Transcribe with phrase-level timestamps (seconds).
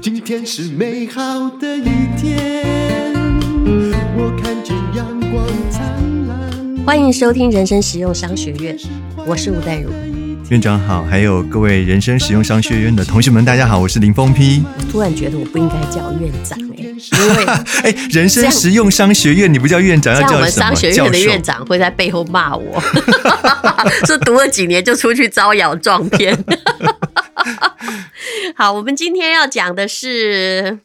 [0.00, 3.12] 今天是美好的一天，
[4.16, 5.82] 我看见阳光灿
[6.28, 6.84] 烂。
[6.86, 8.78] 欢迎收听人生实用商学院，
[9.26, 9.90] 我是吴淡如。
[10.50, 14.62] 院长好，还有各位人生实用商学院的同学们，大家好，我是林峰批。
[14.78, 16.56] 我突然觉得我不应该叫院长
[17.12, 17.44] 哎、欸，因为
[17.82, 20.38] 哎，人生实用商学院你不叫院长，要叫什么？
[20.38, 22.82] 我们商学院的院长会在背后骂我，
[24.06, 26.36] 说 读了几年就出去招摇撞骗。
[28.56, 30.78] 好，我们今天要讲的是。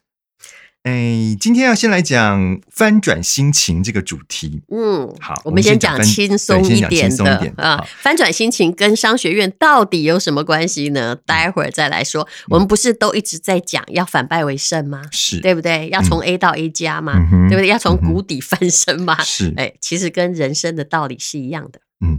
[0.83, 4.61] 哎，今天要先来讲翻转心情这个主题。
[4.71, 7.85] 嗯，好，我们先讲轻松一点的啊。
[7.97, 11.17] 翻转心情跟商学院到底有什么关系呢？
[11.25, 12.25] 待会儿再来说。
[12.47, 15.01] 我们不是都一直在讲要反败为胜吗？
[15.11, 15.89] 是对不对？
[15.89, 17.13] 要从 A 到 A 加嘛，
[17.49, 17.67] 对不对？
[17.67, 19.21] 要从谷底翻身吗。
[19.21, 21.81] 是，哎，其实跟人生的道理是一样的。
[21.99, 22.17] 嗯。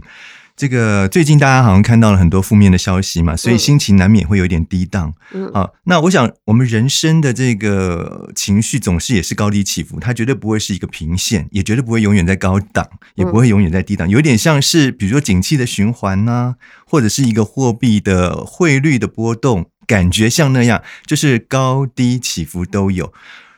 [0.61, 5.11] 这个最近大家好像看到了很多负面的消息嘛，所以心情难免会有点低档。
[5.33, 16.53] 嗯，啊，那我想我们人生的这个情绪总是也是高低起伏，它绝对不会是一个平线，也绝对不会永远在高档，也不会永远在低档，有点像是比如说景气的循环呐，
[16.85, 23.11] 或者是一个货币的汇率的波动，感觉像那样，就是高低起伏都有。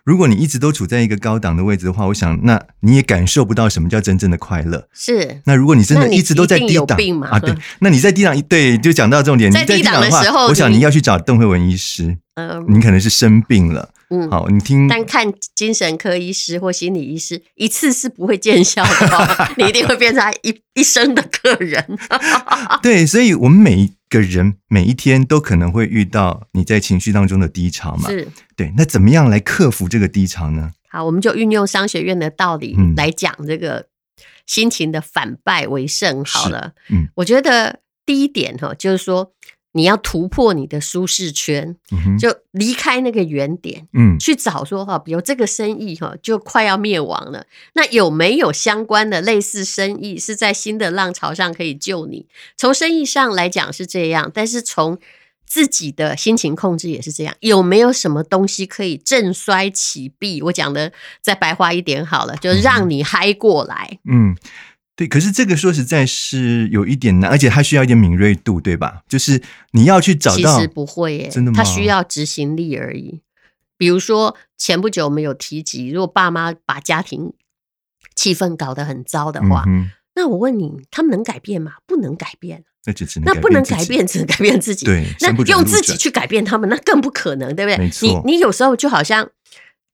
[0.04, 4.88] 如果你一直都处在一个高档的位置的话，我想那你也感受不到什么叫真正的快乐。
[4.94, 5.42] 是。
[5.46, 9.52] 那如果你真的一直都在低档啊，对，那你在低档，对，就讲到重点。
[9.52, 12.18] 在低档的时候，我想你要去找邓慧文医师。
[12.36, 13.90] 嗯，你可能是生病了。
[14.10, 14.88] 嗯，好，你听。
[14.88, 21.98] 但看精神科医师或心理医师一次是不会见效的， 你一定会变成一一生的客人。
[22.82, 28.10] 对，所以我们每一个人每一天都可能会遇到你在情绪当中的低潮嘛？
[28.10, 28.28] 是。
[28.56, 30.72] 对，那怎么样来克服这个低潮呢？
[30.90, 33.88] 好，我们就运用商学院的道理来讲这个
[34.46, 36.24] 心情的反败为胜。
[36.24, 39.34] 好了，嗯，我觉得第一点哈，就是说。
[39.74, 41.76] 你要突破你的舒适圈，
[42.18, 52.28] 就离开那个原点，嗯，去找说哈，比如这个生意哈，就快要灭亡了，那有没有相关的类似生意是在新的浪潮上可以救你？
[52.56, 55.00] 从生意上来讲是这样，但是从
[55.46, 60.42] 自己的心情控制也是这样，有没有什么东西可以振衰起弊？
[60.44, 64.36] 我讲的再白话一点好了，就让你嗨过来，嗯。
[64.96, 69.02] 对，可是这个说实在是有一点难，而且它需要一点敏锐度，对吧？
[69.08, 71.56] 就是你要去找到，其实不会耶，真的吗？
[71.58, 73.22] 它需要执行力而已。
[73.76, 77.34] 比如说前不久我们有提及，如果爸妈把家庭
[78.16, 81.74] 气氛搞得很糟的话，嗯、那我问你，他们能改变吗？
[81.88, 84.86] 不能改变，那就只能那不能改变，只能改变自己。
[84.86, 87.92] 对，那用自己去改变他们，那更不可能，对不对？
[88.04, 89.28] 你你有时候就好像。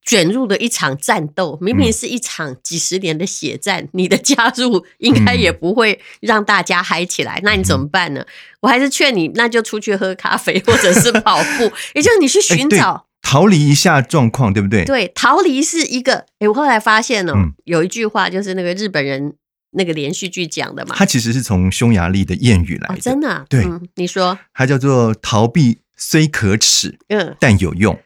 [0.10, 7.36] 卷入的一场战斗，明明是一场几十年的血战，嗯、你的加入 应该也不会让大家嗨起来。
[7.36, 8.26] 嗯、那你怎么办呢？
[8.62, 14.84] 我还是劝你，那就出去喝咖啡或者是跑步， 也就是你去寻找、欸、逃离一下状况，对不对？
[14.84, 16.16] 对，逃离是一个。
[16.16, 19.36] 哎、欸，我后来发现哦、喔，嗯、有一句话就是那个日本人
[19.74, 23.46] 那个连续剧讲的嘛，它其实是从匈牙利的谚语来的，哦、真的、啊。
[23.48, 28.00] 对、嗯，你说它叫做逃避虽可耻，嗯，但有用。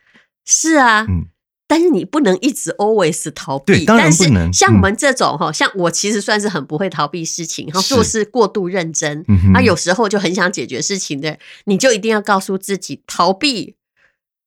[0.46, 1.28] 是啊，嗯。
[1.74, 4.36] 但是你不能一直 always 逃避，对，当然不能。
[4.36, 13.76] 但是像我们这种哈，嗯、像我其实算是很不会逃避事情，然后做事过度认真，嗯哼，有时候就很想解决事情的，你就一定要告诉自己，逃避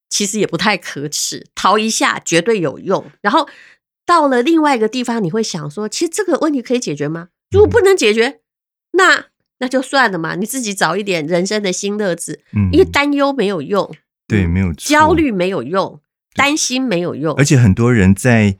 [0.08, 3.10] 其实也不太可耻，逃一下绝对有用。
[3.22, 3.48] 然后
[4.06, 7.30] 到了另外一个地方，你会想说，其实这个问题可以解决吗？
[7.50, 8.40] 如果不能解决，嗯、
[8.92, 9.24] 那
[9.58, 13.92] 那就算了嘛，你自己找一点人生的新乐子，嗯，因为担忧没有用，
[14.28, 16.00] 对，没有，焦虑没有用。
[16.36, 18.56] 担心没有用，而且很多人在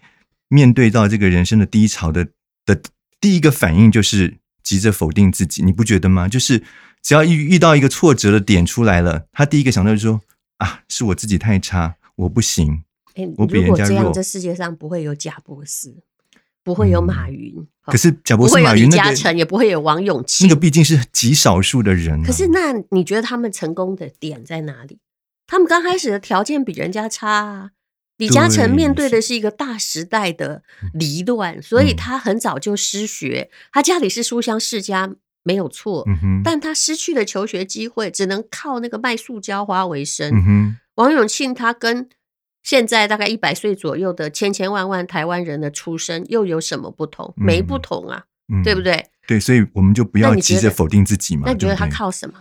[0.49, 2.29] 面对到这个人生的低潮的
[2.65, 2.81] 的
[3.21, 6.29] 第一个反应就是急着否定自己，你不觉得吗？
[6.29, 6.63] 就是
[7.03, 10.21] 只要一遇到一个挫折的点出来了，他第一个想到就是说
[10.59, 12.83] 啊，是我自己太差，我不行。
[13.15, 13.89] 欸、我比人家弱。
[13.89, 15.95] 如果这样，这世界上不会有贾博士，
[16.63, 17.55] 不会有马云。
[17.57, 22.27] 嗯、可是贾博士、马云、李嘉诚也不会有王永庆，那个毕竟是极少数的人、啊。
[22.27, 24.99] 可是那你觉得他们成功的点在哪里？
[25.47, 27.71] 他们刚开始的条件比人家差啊。
[28.17, 30.63] 李嘉诚面对的是一个大时代的
[30.95, 33.51] 离乱，所以他很早就失学。
[33.73, 36.07] 他家里是书香世家，没有错，
[36.43, 40.77] 但他失去了求学机会，只能靠那个卖塑胶花为生。
[40.95, 42.09] 王永庆他跟
[42.63, 47.35] 现在大概一百岁左右的千千万万台湾人的出身又有什么不同？
[47.37, 48.25] 没不同啊，
[48.65, 49.07] 对不对？
[49.29, 51.43] 对，所以我们就不要急着否定自己嘛。
[51.47, 52.41] 那你觉得他靠什么？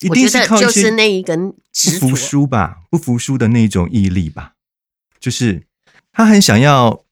[0.00, 4.54] 一定是靠就是那一根不服输吧，不服输的那种毅力吧。
[5.20, 5.66] 就是
[6.10, 7.04] 他很想要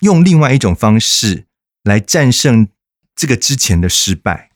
[0.00, 1.44] 用另外一种方式
[1.84, 2.68] 来战胜
[3.14, 4.50] 这个之前的失败。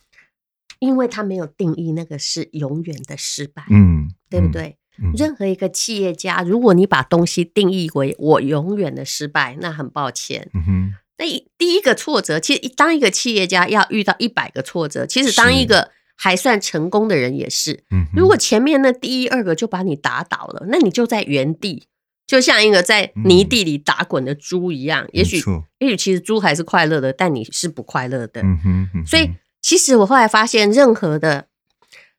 [0.80, 4.78] 因为他没有定义那个是永远的失败，嗯，对不对？
[4.98, 10.48] 嗯、任何一个企业家，如果你把东西定义为我永远的失败，那很抱歉。
[10.54, 11.26] 嗯哼，那
[11.58, 17.84] 第一个挫折，其实当一个企业家要遇到一百个挫折，其实当一个还算成功的人也是。
[17.90, 21.84] 嗯，如果前面那第一二个就把你打倒了，那你就在原地，
[22.30, 25.04] 就像一个在泥地里打滚的猪一样。
[25.06, 25.42] 嗯、也许，
[25.80, 28.40] 也许其实猪还是快乐的，但你是不快乐的。
[28.42, 29.30] 嗯哼，嗯哼，所以
[29.60, 31.48] 其实我后来发现，任何的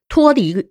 [0.10, 0.70] 脱离。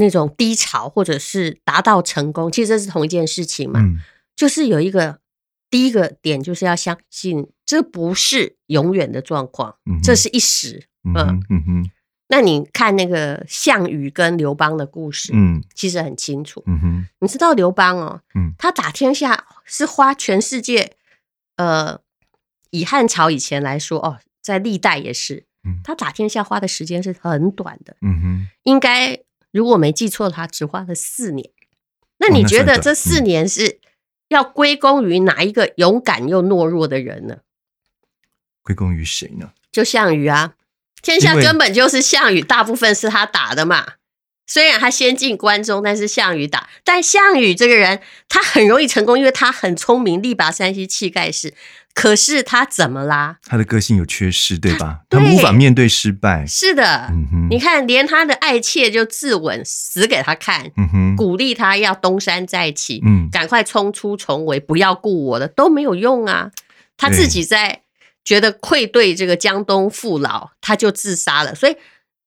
[0.00, 3.80] 那种低潮，或者是达到成功，其实这是同一件事情嘛。
[3.80, 3.98] 嗯、
[4.36, 5.18] 就是有一个
[5.68, 10.84] 第一个点，就是要相信这不是永远的状况，嗯、这是一时。
[11.02, 11.90] 嗯嗯，嗯哼。
[12.28, 16.62] 那你看那个项羽跟刘邦的故事，嗯，其实很清楚。
[16.66, 20.94] 嗯哼，你知道刘邦哦，嗯，他打天下是花全世界，
[21.56, 22.00] 呃，
[22.70, 27.96] 以汉朝以前来说哦，在历代也是，嗯，他打天下花的时间是很短的。
[28.02, 29.20] 嗯哼，应该。
[29.50, 31.50] 如果没记错，他只花了四年。
[32.18, 33.80] 那你觉得这四年是
[34.28, 37.38] 要归功于哪一个勇敢又懦弱的人呢？
[38.62, 39.52] 归功于谁呢？
[39.72, 40.54] 就项羽啊！
[41.02, 43.86] 天下根本就是项羽，大部分是他打的嘛。
[44.46, 46.68] 虽然他先进关中，但是项羽打。
[46.82, 51.52] 但项羽这个人，他很容易成功，因为他很聪明，力拔山兮气盖世。
[51.92, 53.38] 可是他怎么啦？
[53.44, 55.00] 他的个性有缺失，对吧？
[55.10, 56.46] 他，他无法面对失败。
[56.46, 66.52] 是的，嗯，你看，连他的爱妾就自刎，死给他看，嗯，鼓励他要东山再起，嗯，赶快冲出重围，不要顾我的都没有用啊。
[66.96, 67.82] 他自己在
[68.28, 71.54] 觉得愧对这个江东父老，他就自杀了。
[71.54, 71.74] 所以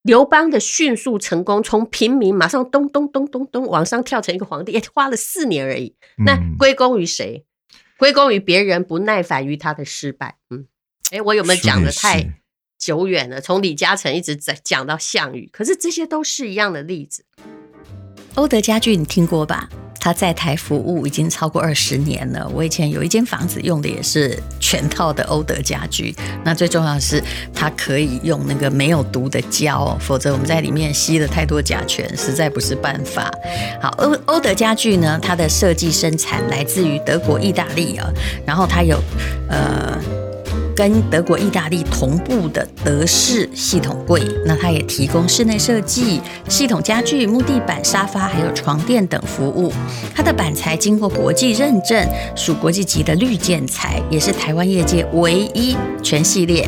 [0.02, 5.96] 刘邦的迅速成功，从平民马上咚咚咚咚咚往上跳成一个皇帝，也花了四年而已。
[6.26, 7.46] 那归功于谁？
[8.00, 10.38] 归功于别人不耐烦于他的失败。
[10.50, 10.66] 嗯，
[11.12, 12.34] 哎，我有没有讲的太
[12.80, 13.40] 久远了？
[13.40, 17.26] 从李嘉诚一直在讲到项羽，可是这些都是一样的例子。
[18.34, 19.70] 欧德家具你听过吧？
[20.02, 22.50] 他在台服务已经超过二十年了。
[22.52, 26.16] 我以前有一间房子用的也是全套的欧德家具。
[26.44, 33.32] 那最重要的是，它可以用那个没有毒的胶，否则我们在里面吸了太多甲醛，实在不是办法。
[33.80, 38.10] 好，欧欧德家具呢，它的设计生产来自于德国、意大利啊，
[38.44, 39.00] 然后它有
[39.48, 40.21] 呃。
[40.76, 49.72] 跟德国、意大利同步的德式系统柜，那它也提供室内设计、系统家具、木地板、沙发，还有床垫等服务。
[50.16, 56.68] 它的板材经过国际认证，属国际级的绿建材，也是台湾业界唯一全系列。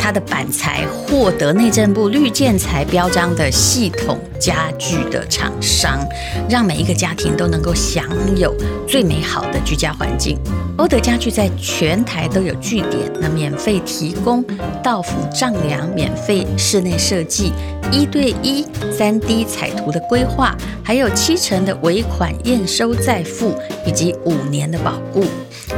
[0.00, 6.00] 它的板材获得内政部绿建材标章的系统家具的厂商，
[6.48, 8.04] 让每一个家庭都能够享
[8.36, 8.54] 有
[8.88, 10.38] 最美好的居家环境。
[10.78, 14.42] 欧德家具在全台都有据点，那免费提供
[14.82, 17.52] 到府丈量、免费室内设计、
[17.92, 23.54] 一对一三 D 彩图的规划，还有七成的尾款验收再付，
[23.86, 25.24] 以及五年的保固。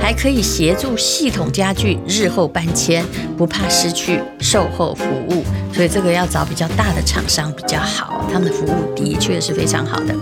[0.01, 3.05] 还可以协助系统家具日后搬迁，
[3.37, 10.15] 不怕失去售后服务，所以这个要找比较大的厂商比较好，他们的服务的确是非常好的。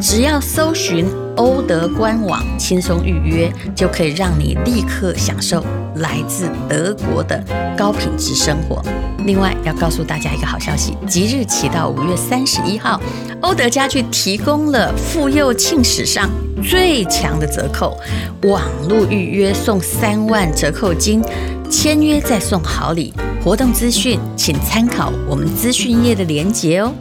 [0.00, 5.64] 只要搜寻欧德官网，轻松预约，就可以让你立刻享受
[5.96, 7.42] 来自德国的
[7.76, 8.82] 高品质生活。
[9.24, 13.00] 另外，要告诉大家一个好消息：即日起到五月三十一号，
[13.40, 16.28] 欧德家具提供了妇幼庆史上
[16.62, 17.96] 最强的折扣，
[18.42, 21.22] 网络预约送三万折扣金，
[21.70, 23.14] 签约再送好礼。
[23.44, 26.92] 活动资讯请参考我们资讯页的连结哦。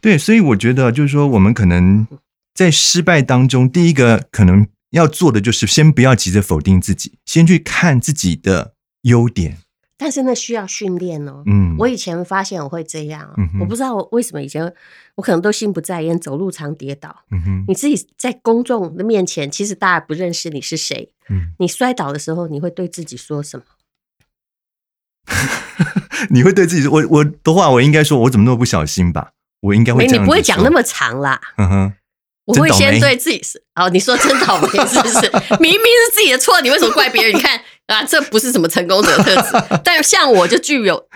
[0.00, 2.06] 对，所以我觉得就是说，我们可能
[2.54, 9.58] 在失败当中，第一个可能要做的就是先不要急着否定自己，先去看自己的优点。
[9.98, 11.42] 但是那需要训练哦。
[11.46, 14.74] 嗯，我以前发现我会这样，嗯、我不知道我为什么以前
[15.14, 17.24] 我可能都心不在焉，走路常跌倒。
[17.30, 21.12] 嗯哼，你自己在公众的面前，其实大家不认识你是谁。
[21.30, 23.64] 嗯，你摔倒的时候，你会对自己说什么？
[26.30, 29.32] 你会对自己说：“我我的话，我应该说，我怎么那么不小心吧？
[29.60, 31.40] 我应该会这样子说。”你不会讲那么长啦。
[31.56, 31.92] 嗯哼，
[32.46, 35.20] 我会先对自己是哦，你说真倒霉是不是？
[35.60, 37.34] 明明是自己的错，你为什么怪别人？
[37.34, 41.08] 你看啊，这不是什么成功者的特质，但像我就具有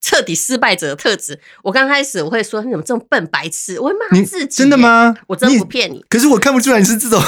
[0.00, 1.38] 彻底失败者的特质。
[1.62, 4.46] 我刚开始我会说你怎么这么笨白痴，我会骂自己。
[4.46, 5.14] 真的吗？
[5.26, 6.04] 我真不骗你，你。
[6.08, 7.22] 可是我看不出来你是这种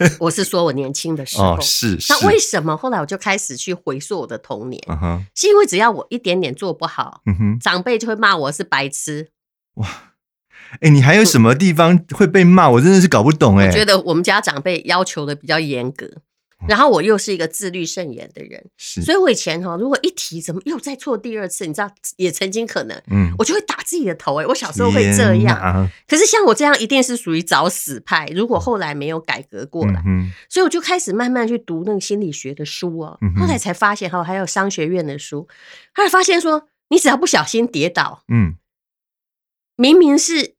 [0.00, 0.16] 人。
[0.20, 1.98] 我是说我年轻的时候，哦，是。
[1.98, 4.82] 是那为什么后来我就开始去回溯我的童年？
[5.34, 9.28] 是因为只要我一点点做不好，嗯哼，长辈就会骂我是白痴。
[9.76, 9.88] 哇，
[10.72, 12.68] 哎、欸，你还有什么地方会被骂？
[12.68, 13.70] 我真的是搞不懂哎、欸。
[13.70, 16.08] 我觉得我们家长辈要求的比较严格。
[16.66, 28.26] 然后我又是一个自律慎言的人，是，所以我以前哈，如果一提怎么又再错第二次，你知道也曾经可能，嗯，我就会打自己的头哎，我小时候会这样，可是像我这样一定是属于找死派。
[28.34, 35.46] 如果后来没有改革过来，嗯，所以我就开始慢慢去读那个心理学的书哦，后来才发现哈，还有商学院的书，
[35.94, 38.56] 后来发现说，你只要不小心跌倒，嗯，
[39.76, 40.57] 明明是。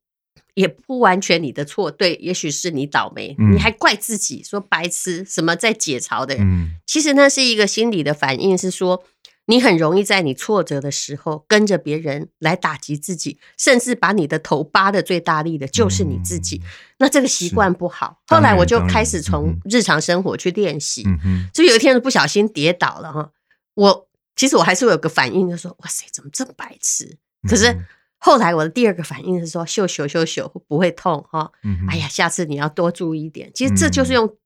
[0.60, 9.02] 也不完全你的错，对，也许是你倒霉，嗯、你还怪自己说白痴什么在解嘲的人，嗯、其实那是一个心理的反应，是说
[9.46, 18.20] 你很容易在你挫折的时候跟着别人来打击自己，甚至把你的头扒的最大力的就是你自己，嗯、那这个习惯不好。
[18.28, 21.06] 后来我就开始从日常生活去练习，
[21.54, 23.32] 就有一天不小心跌倒了哈，
[23.76, 27.18] 我其实我还是有个反应，就说哇塞，怎么这么白痴？
[27.48, 27.74] 可是。
[28.20, 33.50] 后来我的第二个反应是说，秀秀秀秀不会痛哈，嗯、呀，下次你要多注意一点。
[33.54, 34.38] 其实这就是用，嗯、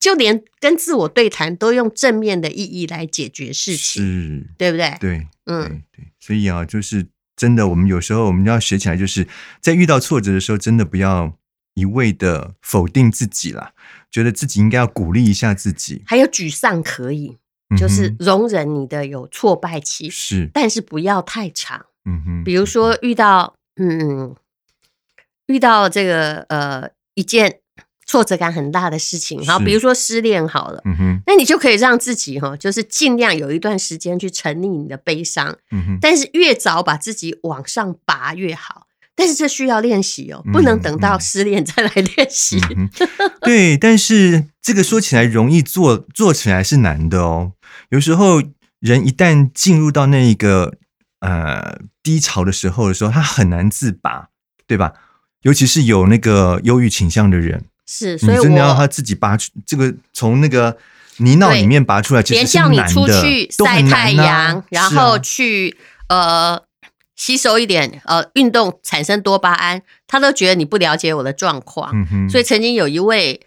[0.00, 4.96] 就连跟自我对谈都用正面的意义来解决事情，是对不对？
[4.98, 7.06] 对，嗯对，对，所以啊，就是
[7.36, 9.28] 真的，我们有时候我们要学起来，就是
[9.60, 11.36] 在遇到挫折的时候，真的不要
[11.74, 13.72] 一味的否定自己啦，
[14.10, 16.02] 觉得自己应该要鼓励一下自己。
[16.06, 17.36] 还有沮丧可以，
[17.76, 21.84] 就是容忍你的有挫败期，是、嗯，但是不要太长。
[22.04, 24.34] 嗯哼，比如说遇到嗯，
[25.46, 27.60] 遇到这个呃一件
[28.06, 42.60] 挫折感很大的事情，好，比如说失恋好了，嗯哼，那你就可以让自己哈，就是尽量有一段时间去沉溺你的悲伤，嗯哼，但是越早把自己往上拔越好，但是这需要练习哦，不能等到失恋再来练习。
[43.40, 47.52] 对，但是这个说起来容易做，做起来是难的哦。
[47.88, 48.42] 有时候
[48.80, 50.74] 人一旦进入到那一个。
[51.24, 54.28] 呃，低潮的时候的时候，他很难自拔，
[54.66, 54.92] 对吧？
[55.40, 60.76] 尤其是有那个忧郁倾向的人，是，所以你真的要他自己拔出这个从那个
[61.18, 65.76] 泥淖里面拔出来，其实是难的，连叫你出去晒太阳，啊、然后去、
[66.08, 66.62] 啊、呃
[67.16, 71.90] 吸收一点呃运动产生多巴胺，他都觉得你不了解我的状况。
[71.94, 73.40] 嗯哼，所以曾经有一位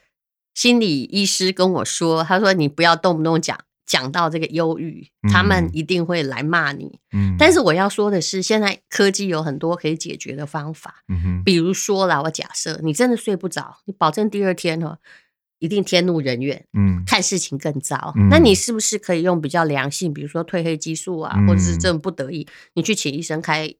[0.53, 3.57] 心理医师跟我说，他说你不要动不动讲。
[3.87, 6.99] 讲到这个忧郁，他们一定会来骂你。
[7.13, 11.03] 嗯，但是我要说的是，现在科技有很多可以解决的方法。
[11.07, 14.97] 嗯哼，比如说啦，我假设你真的睡不着，你保证第二天哦，
[15.59, 16.65] 一定天怒人怨。
[16.77, 18.13] 嗯，看事情更糟。
[18.17, 23.73] 嗯，那你是不是可以用比较良性，比如说褪黑激素啊，嗯，或者是这种不得已，你去请医生开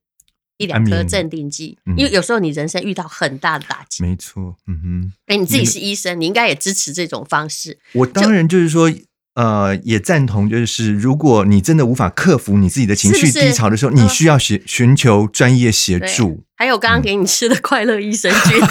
[0.55, 1.77] 一两颗镇定剂？
[1.85, 4.01] 嗯，因为有时候你人生遇到很大的打击。
[4.03, 4.55] 没错。
[4.67, 5.13] 嗯哼。
[5.25, 7.77] 哎，你自己是医生，你应该也支持这种方式。
[7.91, 8.89] 我当然就是说。
[9.37, 16.43] 呃，也赞同，就是如果你真的无法克服你自己的情绪低潮的时候，是是你需要寻寻求专业协助。
[16.55, 18.67] 还有刚刚给你吃的快乐益生菌，嗯、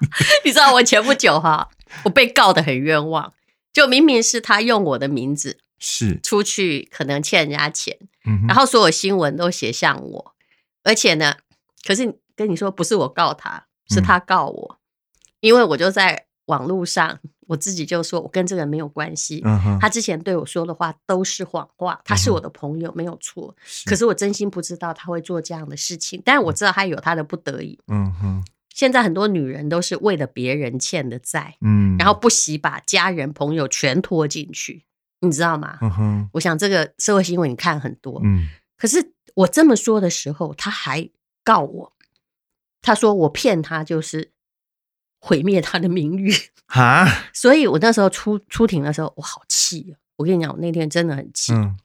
[0.46, 1.68] 你知道我前不久哈，
[2.04, 3.34] 我被告得很冤枉，
[3.70, 6.18] 就明明是他用我的名字是。
[6.22, 10.32] 出去，可能欠人家钱，嗯、然后所有新闻都写向我，
[10.84, 11.34] 而且呢，
[11.86, 14.80] 可是跟你说不是我告他，是他告我，嗯、
[15.40, 17.18] 因为我就在网络上。
[17.50, 19.40] 我自己就说，我跟这个人没有关系。
[19.40, 19.80] Uh.
[19.80, 22.00] 他之前对我说的话都是谎话。
[22.04, 23.52] 他是我的朋友，没有错。
[23.66, 23.88] Uh.
[23.88, 26.22] 可是我真心不知道他会做这样的事情。
[26.24, 27.76] 但是我知道他有他的不得已。
[27.88, 31.98] 嗯哼现在很多女人都是为了别人欠的债，uh huh.
[31.98, 34.84] 然后不惜把家人朋友全拖进去，
[35.18, 38.22] 你知道吗嗯哼我想这个社会新闻你看很多。
[38.22, 38.46] Uh huh.
[38.76, 41.10] 可是我这么说的时候，他还
[41.42, 41.92] 告我。
[42.80, 44.30] 他说我骗他，就是。
[45.20, 46.34] 毁灭他的名誉
[46.66, 47.04] 啊！
[47.06, 49.94] 哈所以我那时候出出庭的时候，我好气啊！
[50.16, 51.52] 我跟你讲，我那天真的很气。
[51.52, 51.76] 嗯，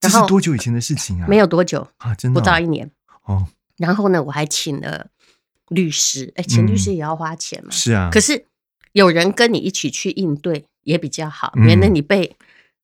[0.00, 1.26] 这是多久以前的事情啊？
[1.28, 2.90] 没有多久啊，真的、哦、不到一年
[3.24, 3.46] 哦。
[3.76, 5.06] 然后呢，我还请了
[5.68, 7.72] 律师，哎，请律师也要花钱嘛、嗯。
[7.72, 8.08] 是啊。
[8.10, 8.46] 可是
[8.92, 12.36] 有人跟你一起去应对也比较好，免得你被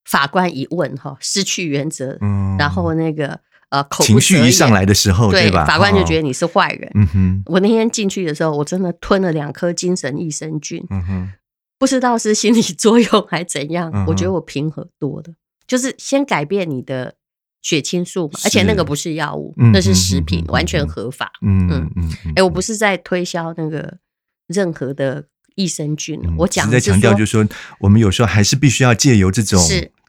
[0.05, 2.17] 法官一问哈，失去原则。
[2.21, 2.55] 嗯。
[2.57, 3.39] 然后那个。
[3.73, 5.65] 呃，口情绪一上来的时候，对，吧？
[5.65, 6.91] 法官就觉得你是坏人。
[6.93, 10.85] 嗯哼，我那天进去的时候，我真的吞了两颗精神益生菌。
[10.91, 11.33] 嗯哼，
[11.79, 15.33] 不知道是心理作用还怎样，嗯、我觉得我平和多了。
[15.65, 17.15] 就是先改变你的
[17.63, 21.31] 血清素嘛，而且那个不是药物，嗯、那是食品，嗯、完全合法。
[21.41, 22.09] 嗯嗯嗯。
[22.27, 23.97] 哎、欸，我不是在推销那个
[24.45, 25.25] 任何的
[25.55, 27.47] 益生菌，嗯、我讲的是在强调，就是说
[27.79, 29.59] 我们有时候还是必须要借由这种。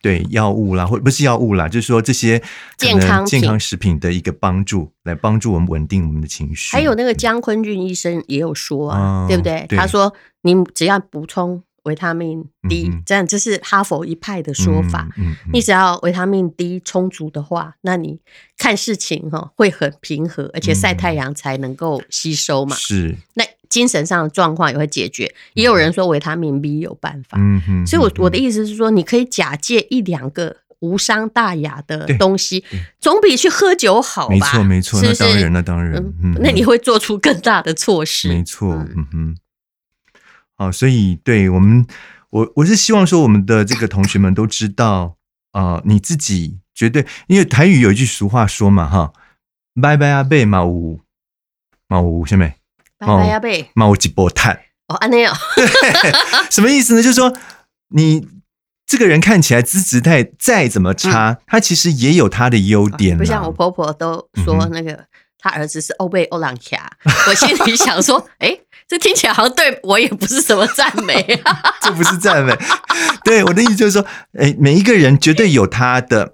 [0.05, 2.43] 对药物啦，或不是药物啦，就是说这些
[2.77, 6.73] 健康健康食品的一个帮助，来帮助我们稳定我们的情绪。
[6.73, 9.65] 还有那个姜坤俊医生也有说啊，哦、对不对？
[9.67, 15.09] 对他说你只要补充维他命 D，、嗯、这样这是哈佛一派的说法。
[15.17, 18.21] 嗯嗯嗯、你只要维他命 D 充足的话，那你
[18.59, 22.77] 看事情哈会很平和，而且晒太阳才能够吸收嘛。
[22.77, 23.17] 是。
[23.33, 25.33] 那精神上的状况也会解决。
[25.55, 27.39] 也有人说维他命 B 有办法。
[27.41, 27.87] 嗯哼。
[27.87, 32.65] 所以我，我我的意思是说，你可以假借一两个无伤大雅的东西，
[33.01, 34.63] 总比去喝酒好吧？
[34.63, 35.03] 没错，没错。
[35.03, 36.05] 那当然，那当然。
[36.23, 36.37] 嗯。
[36.41, 38.29] 那你会做出更大的错事。
[38.29, 38.75] 没错。
[38.75, 39.37] 嗯哼。
[40.57, 41.87] 好，所以对我们，
[42.31, 45.17] 我我是希望说，我们的这个同学们都知道
[45.53, 49.13] 啊，你自己绝对，因为台语有一句俗话说嘛，哈。
[49.83, 51.01] 拜拜阿贝嘛五
[51.89, 52.49] 嘛有什么？
[53.07, 55.33] 拜拜阿贝嘛有一波碳哦，安内哦，
[56.51, 57.03] 什么意思呢？
[57.03, 57.33] 就是说
[57.95, 58.27] 你
[58.87, 63.19] 这个人看起来资质再再怎么差，嗯、他其实也有他的优点、啊。
[63.19, 65.07] 不像我婆婆都说那个、嗯、
[65.39, 66.91] 他儿子是欧贝欧朗卡，
[67.29, 72.55] 我心里想说，哎、欸，这听起来好像对我也不是什么赞美、啊， 这不是赞美。
[73.25, 74.03] 对我的意思就是说，
[74.39, 76.33] 哎、欸，每一个人绝对有他的。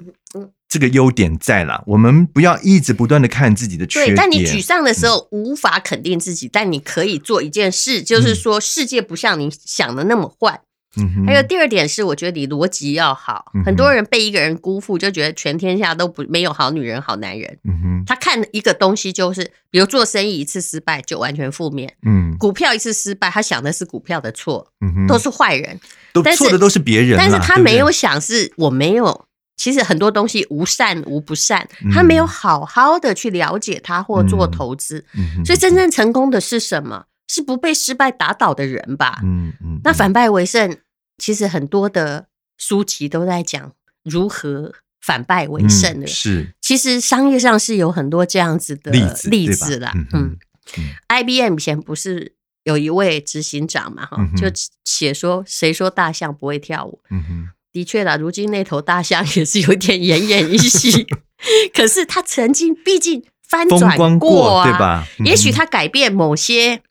[0.70, 4.14] 这个优点在了，我们不要一直不断的看自己的缺点。
[4.14, 10.60] 对，但你沮丧的时候无法肯定自己，嗯、但你可以做一件事，就是说世界不像你想的那么坏。
[10.96, 11.26] 嗯哼。
[11.26, 13.50] 还有第二点是，我觉得你逻辑要好。
[13.54, 17.58] 嗯、很多人被一个人辜负，就觉得全天下都不没有好女人、好男人。
[17.64, 18.04] 嗯哼。
[18.06, 21.92] 他看一个东西就是，比如做生意一次失败就完全负面。
[22.06, 22.36] 嗯。
[22.38, 24.68] 股票一次失败，他想的是股票的错。
[24.80, 25.06] 嗯哼。
[25.08, 25.80] 都是坏人。
[26.12, 27.18] 都错的都是别人。
[27.18, 29.26] 但是他没有想是我没有。
[29.60, 37.04] 其实很多东西无善无不善，他没有好好的去了解他或做投资，嗯、所以真正成功的是什么？
[37.28, 39.20] 是不被失败打倒的人吧？
[39.22, 39.74] 嗯嗯。
[39.74, 40.78] 嗯，那反败为胜，
[41.18, 46.06] 其实很多的书籍都在讲如何反败为胜的。
[46.06, 48.90] 嗯、是，其实商业上是有很多这样子的
[49.24, 49.92] 例子啦。
[49.94, 50.38] 嗯，嗯，
[50.78, 54.06] 嗯，IBM 以前不是有一位执行长嘛？
[54.06, 54.50] 哈、嗯，就
[54.86, 57.02] 写说，谁说大象不会跳舞？
[57.10, 57.48] 嗯哼。
[57.72, 61.06] 的确啦，如今那头大象也是有点奄奄一息。
[61.72, 65.06] 可是他曾经毕竟翻转过啊，对吧？
[65.18, 66.82] 嗯、也许他改变某些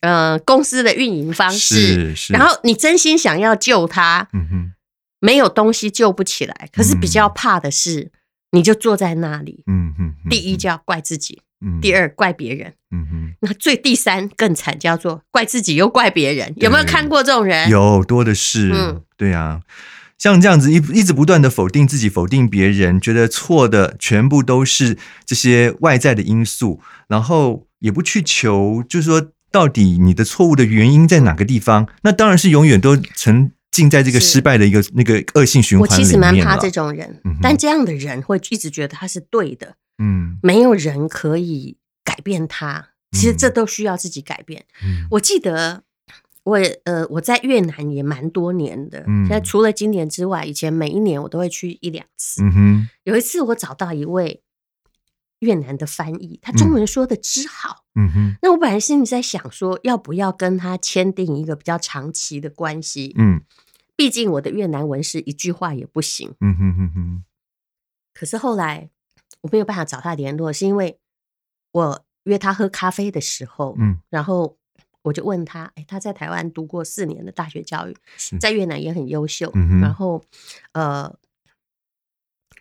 [0.00, 4.72] 呃公司的运营方式，然后你真心想要救他，嗯、哼
[5.20, 6.68] 没有东西救不起来。
[6.72, 8.10] 可是比较怕的是，
[8.50, 16.52] 你就坐在那里，嗯、哼第一就要怪自己，嗯、第二怪别人，嗯、哼那最第三更惨，叫做怪自己又怪别人。
[16.56, 17.70] 有没有看过这种人？
[17.70, 19.60] 有多的是，嗯，对啊。
[20.22, 31.88] 像这样子一一直不断的否定自己，否定别人，觉得错的全部都是这些外在的因素，然后也不去求，就是说到底你的错误的原因在哪个地方？
[32.02, 36.00] 那当然是永远都沉浸在这个失败的一个那个恶性循环里面。
[36.00, 42.90] 我其实蛮怕这种人，嗯、但这样的人会一直觉得他是对的，嗯，没有人可以改变他。
[43.10, 44.66] 其实这都需要自己改变。
[44.84, 45.82] 嗯、我记得。
[46.44, 49.04] 我呃，我在越南也蛮多年的。
[49.06, 52.42] 嗯，现在除了今年之外，以前每一年我都会去一两次。
[52.42, 54.42] 嗯哼，有一次我找到一位
[55.38, 57.84] 越南的翻译，他中文说的之好。
[57.94, 63.14] 嗯哼，那我本来心里在想说，要不要跟他签订一个比较长期的关系？
[63.16, 63.42] 嗯，
[63.94, 66.34] 毕竟我的越南文是一句话也不行。
[66.40, 67.24] 嗯哼哼哼。
[68.12, 68.90] 可是后来
[69.42, 70.98] 我没有办法找他联络，是因为
[71.70, 74.56] 我约他喝咖啡的时候，嗯，然后。
[75.02, 77.96] 我就问他，哎，他在台湾读过四年的大学教育，
[78.40, 80.22] 在越南也很优秀，嗯、然后
[80.72, 81.12] 呃，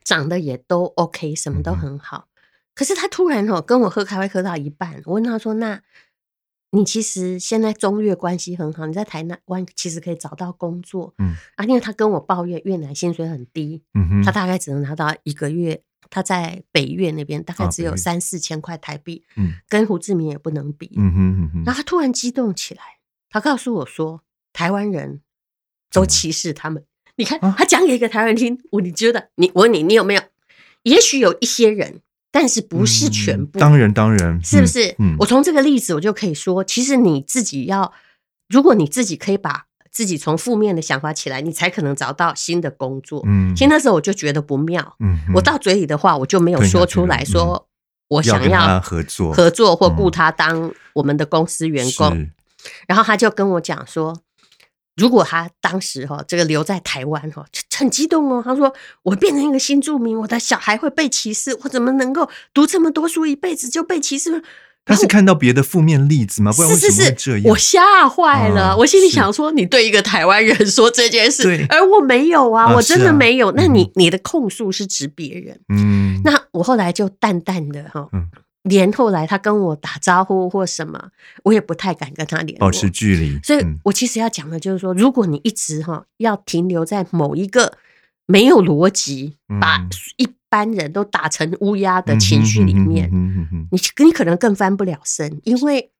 [0.04, 2.27] 长得也都 OK，什么都很好。
[2.27, 2.38] 嗯、
[2.73, 5.82] 可是他突然哦跟我喝咖啡喝到一半，我问他说：“那
[6.71, 11.36] 你其实现在中越关系很好，你在台南湾其实可以找到工作，嗯。
[11.56, 14.23] 啊，因为他跟我抱怨越南薪水很低，嗯哼。
[14.23, 21.63] 他大概只能拿到一个月。”他在北越那边大概只有三四千块台币，嗯，跟胡志明也不能比，嗯哼哼哼。
[21.65, 22.81] 然后他突然激动起来，
[23.29, 25.21] 他告诉我说：“台湾人
[25.91, 26.83] 都歧视他们。”
[27.15, 30.21] 你看，他讲给一个台湾人听，我你觉得，你我问你，你有没有？
[30.83, 33.59] 也许有一些人，但是不是全部。
[33.59, 34.95] 当然，当然，是不是？
[34.99, 37.93] 嗯，我从这个例子，我就可以说，其实你自己要，
[38.49, 39.67] 如果你自己可以把。
[39.91, 43.21] 自己从负面的想法起来，你才可能找到新的工作。
[43.25, 44.95] 嗯，其实那时候我就觉得不妙。
[44.99, 47.67] 嗯，我到嘴里的话，我就没有说出来说，
[48.08, 52.30] 我想要合作合作或雇他当我们的公司员工。
[52.88, 54.17] 然后他就跟我讲说，
[54.95, 58.41] 如果他当时哈这个留在台湾哈，很激动哦。
[58.43, 58.73] 他说
[59.04, 64.43] 我变成一个新住民，我的小孩会被歧视，我怎么能够读这么多书，一辈子就被歧视？
[64.84, 66.52] 他是看到别的负面例子吗？
[66.52, 67.17] 不然为什么会这样？
[67.17, 68.70] 是是是，我吓坏了。
[68.70, 73.50] 啊、我心里想说，你对一个台湾人说这件事，对而我没有啊，啊我真的没有。
[73.50, 75.60] 啊、那你、嗯、你的控诉是指别人？
[75.70, 78.28] 嗯，那我后来就淡淡的哈，嗯、
[78.63, 81.10] 连后来他跟我打招呼或什么，
[81.44, 83.39] 我也不太敢跟他联络，保持距离。
[83.44, 87.78] 所以我其实要讲的就是说，如果你一直哈要停留在某一个
[88.32, 89.86] 没有逻辑，把
[90.17, 93.10] 一般人都打成乌鸦的情绪里面，
[93.72, 95.91] 你你可能更翻不了身，因为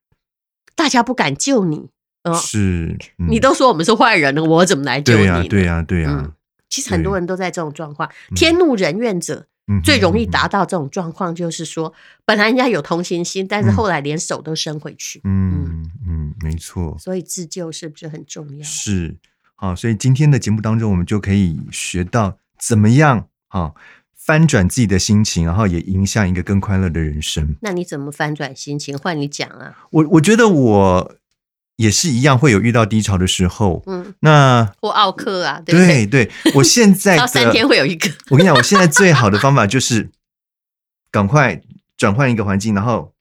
[0.76, 1.90] 大家不敢救你。
[2.24, 5.24] 哦，是、嗯、你都说我们是坏人了，我怎么来救你？
[5.24, 6.34] 对呀、啊，对呀、啊，对呀、啊嗯。
[6.70, 11.94] 其实很多人都在这种状况，天怒人怨者、嗯、最容易达到这种状况，就是说、嗯、
[12.26, 15.20] 本来人家有同情心，但是后来连手都伸回去。
[15.24, 16.96] 嗯嗯，嗯，没错。
[17.00, 18.64] 所以自救是不是很重要？
[18.64, 19.18] 是，
[19.62, 23.74] 好，所以今天的节目当中，我们就可以学到怎么样啊
[24.18, 27.56] 翻转自己的心情，然后也迎向一个更快乐的人生。
[27.62, 28.98] 那你怎么翻转心情？
[28.98, 29.86] 换你讲啊！
[29.92, 31.16] 我我觉得我。
[31.78, 38.08] 也是一样会有遇到低潮的时候，嗯，那或奥克啊，对对，对，我现在 三天会有一个。
[38.30, 40.12] 我跟你讲，我现在最好的方法就是
[41.10, 41.60] 赶快
[41.98, 43.12] 转换一个环境，然后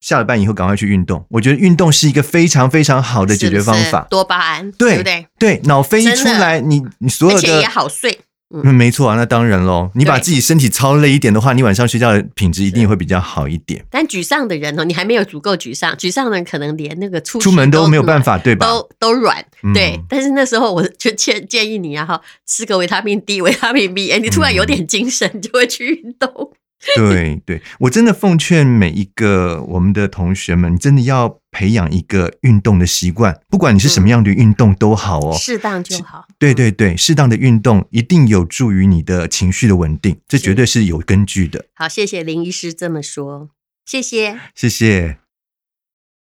[0.00, 1.24] 下了班以后赶快去运动。
[1.28, 4.06] 我觉得运动是一个非常非常好的解决方法。
[4.10, 5.26] 多巴胺，对，对不对？
[5.38, 8.20] 对，脑啡一出来，你你所有的也好睡。
[8.52, 9.92] 嗯，没错啊，那当然喽。
[9.94, 13.84] 你把自己身体操累一点的话，你晚上睡觉的品质一定会比较好一点。
[13.88, 18.66] 但沮丧的人哦，你还没有足够沮丧，沮丧的人可能连那个出出门都没有办法，对吧？
[18.66, 19.36] 都都软，
[19.72, 20.04] 对、嗯。
[20.08, 26.52] 但是那时候我就建建议你啊，哈，吃个维他命 D、维他命 B，哎，你突然有点精神，嗯、就会去运动。
[26.96, 36.26] 对对，我真的奉劝每一个我们的同学们，你真的要培养一个运动的习惯，不管你是什么样的运动都好哦，适当就好。
[36.38, 41.66] 对对对，适当的运动一定有助于你的情绪的稳定，这绝对是有根据的。
[41.74, 43.50] 好，谢谢林医师这么说，
[43.84, 45.18] 谢谢，谢谢。